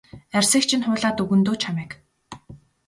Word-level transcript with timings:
Арьсыг 0.37 0.63
чинь 0.69 0.85
хуулаад 0.85 1.21
өгнө 1.23 1.43
дөө 1.45 1.55
чамайг. 1.63 1.91